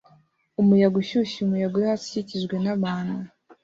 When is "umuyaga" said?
0.61-0.95, 1.41-1.75